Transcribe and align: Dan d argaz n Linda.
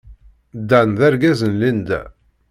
Dan 0.69 0.89
d 0.97 0.99
argaz 1.07 1.41
n 1.51 1.53
Linda. 1.61 2.01